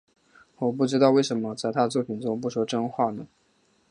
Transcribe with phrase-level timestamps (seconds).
[0.57, 3.27] 我不知道为什么在他作品中不说真话呢？